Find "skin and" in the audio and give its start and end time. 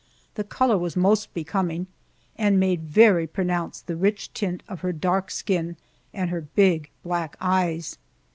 5.29-6.31